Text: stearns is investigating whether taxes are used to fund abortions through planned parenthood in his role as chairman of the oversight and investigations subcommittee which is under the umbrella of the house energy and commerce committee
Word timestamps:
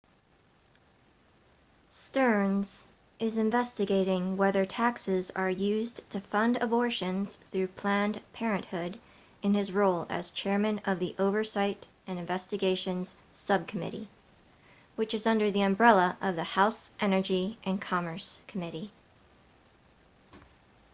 stearns 1.91 2.87
is 3.19 3.37
investigating 3.37 4.35
whether 4.35 4.65
taxes 4.65 5.29
are 5.35 5.47
used 5.51 6.09
to 6.09 6.19
fund 6.19 6.57
abortions 6.59 7.35
through 7.35 7.67
planned 7.67 8.19
parenthood 8.33 8.99
in 9.43 9.53
his 9.53 9.71
role 9.71 10.07
as 10.09 10.31
chairman 10.31 10.81
of 10.85 10.97
the 10.97 11.13
oversight 11.19 11.87
and 12.07 12.17
investigations 12.17 13.15
subcommittee 13.31 14.07
which 14.95 15.13
is 15.13 15.27
under 15.27 15.51
the 15.51 15.61
umbrella 15.61 16.17
of 16.19 16.35
the 16.35 16.43
house 16.45 16.89
energy 16.99 17.59
and 17.63 17.79
commerce 17.79 18.41
committee 18.47 18.89